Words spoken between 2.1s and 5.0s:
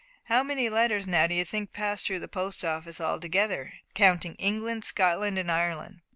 the Post Office altogether counting England,